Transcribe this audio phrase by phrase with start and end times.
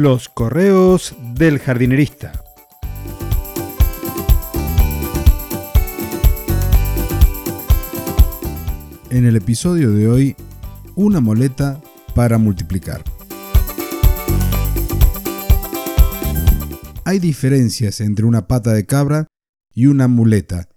[0.00, 2.44] Los correos del jardinerista.
[9.10, 10.36] En el episodio de hoy,
[10.94, 11.82] una moleta
[12.14, 13.02] para multiplicar.
[17.04, 19.26] Hay diferencias entre una pata de cabra
[19.74, 20.68] y una muleta.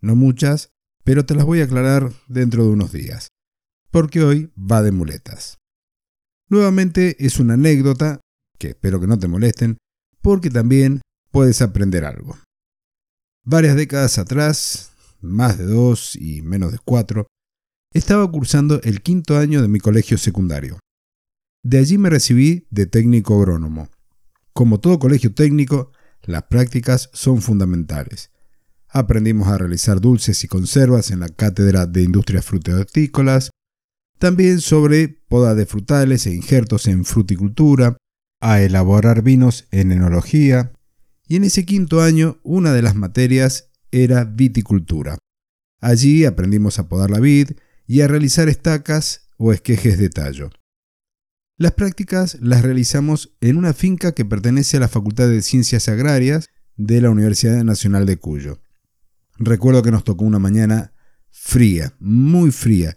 [0.00, 0.70] No muchas,
[1.04, 3.28] pero te las voy a aclarar dentro de unos días.
[3.92, 5.60] Porque hoy va de muletas.
[6.48, 8.22] Nuevamente es una anécdota
[8.58, 9.78] que espero que no te molesten,
[10.20, 12.36] porque también puedes aprender algo.
[13.44, 17.26] Varias décadas atrás, más de dos y menos de cuatro,
[17.92, 20.78] estaba cursando el quinto año de mi colegio secundario.
[21.62, 23.88] De allí me recibí de técnico agrónomo.
[24.52, 28.30] Como todo colegio técnico, las prácticas son fundamentales.
[28.88, 33.50] Aprendimos a realizar dulces y conservas en la cátedra de industrias frutícolas,
[34.18, 37.96] también sobre poda de frutales e injertos en fruticultura,
[38.40, 40.72] a elaborar vinos en enología,
[41.26, 45.18] y en ese quinto año una de las materias era viticultura.
[45.80, 47.52] Allí aprendimos a podar la vid
[47.86, 50.50] y a realizar estacas o esquejes de tallo.
[51.58, 56.48] Las prácticas las realizamos en una finca que pertenece a la Facultad de Ciencias Agrarias
[56.76, 58.60] de la Universidad Nacional de Cuyo.
[59.38, 60.92] Recuerdo que nos tocó una mañana
[61.30, 62.96] fría, muy fría.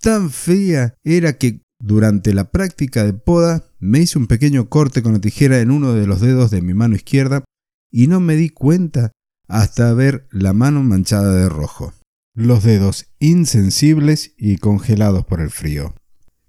[0.00, 5.12] Tan fría era que durante la práctica de poda me hice un pequeño corte con
[5.12, 7.44] la tijera en uno de los dedos de mi mano izquierda
[7.90, 9.12] y no me di cuenta
[9.48, 11.92] hasta ver la mano manchada de rojo.
[12.34, 15.94] Los dedos insensibles y congelados por el frío.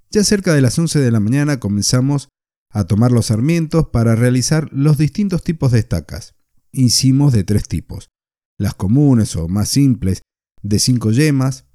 [0.09, 2.29] Ya cerca de las 11 de la mañana comenzamos
[2.71, 6.35] a tomar los sarmientos para realizar los distintos tipos de estacas.
[6.71, 8.09] Hicimos de tres tipos.
[8.57, 10.21] Las comunes o más simples
[10.61, 11.65] de cinco yemas,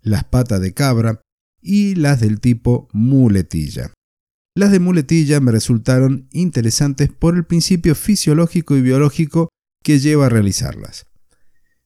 [0.00, 1.20] las patas de cabra
[1.60, 3.92] y las del tipo muletilla.
[4.56, 9.48] Las de muletilla me resultaron interesantes por el principio fisiológico y biológico
[9.82, 11.06] que lleva a realizarlas.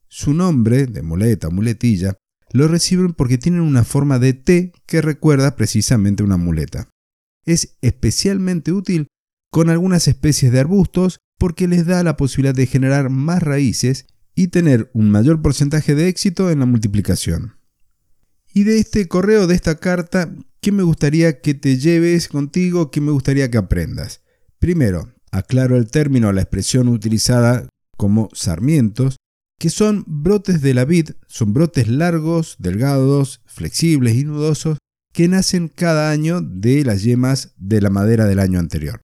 [0.09, 2.17] Su nombre, de muleta o muletilla,
[2.53, 6.89] lo reciben porque tienen una forma de T que recuerda precisamente una muleta.
[7.45, 9.09] Es especialmente útil
[9.51, 14.49] con algunas especies de arbustos porque les da la posibilidad de generar más raíces y
[14.49, 17.55] tener un mayor porcentaje de éxito en la multiplicación.
[18.57, 22.93] Y de este correo, de esta carta, ¿qué me gustaría que te lleves contigo?
[22.93, 24.23] ¿Qué me gustaría que aprendas?
[24.61, 29.17] Primero, aclaro el término, la expresión utilizada como sarmientos,
[29.59, 34.79] que son brotes de la vid, son brotes largos, delgados, flexibles y nudosos,
[35.13, 39.01] que nacen cada año de las yemas de la madera del año anterior.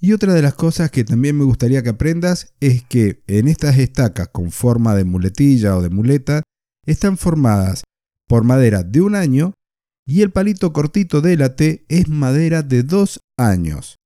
[0.00, 3.78] Y otra de las cosas que también me gustaría que aprendas es que en estas
[3.78, 6.42] estacas con forma de muletilla o de muleta
[6.84, 7.84] están formadas
[8.32, 9.52] por madera de un año
[10.06, 13.98] y el palito cortito de la T es madera de dos años.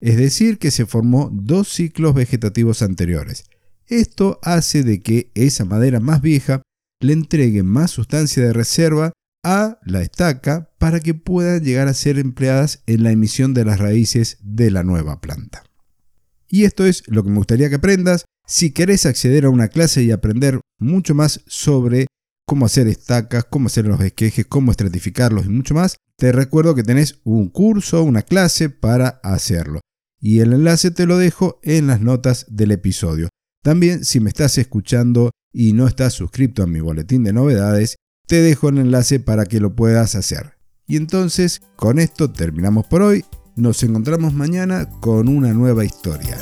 [0.00, 3.44] Es decir, que se formó dos ciclos vegetativos anteriores.
[3.86, 6.62] Esto hace de que esa madera más vieja
[7.02, 9.12] le entregue más sustancia de reserva
[9.44, 13.78] a la estaca para que puedan llegar a ser empleadas en la emisión de las
[13.78, 15.62] raíces de la nueva planta.
[16.48, 18.24] Y esto es lo que me gustaría que aprendas.
[18.46, 22.06] Si querés acceder a una clase y aprender mucho más sobre
[22.48, 26.82] cómo hacer estacas, cómo hacer los esquejes, cómo estratificarlos y mucho más, te recuerdo que
[26.82, 29.80] tenés un curso, una clase para hacerlo.
[30.18, 33.28] Y el enlace te lo dejo en las notas del episodio.
[33.62, 38.40] También si me estás escuchando y no estás suscrito a mi boletín de novedades, te
[38.40, 40.54] dejo el enlace para que lo puedas hacer.
[40.86, 43.26] Y entonces, con esto terminamos por hoy.
[43.56, 46.38] Nos encontramos mañana con una nueva historia.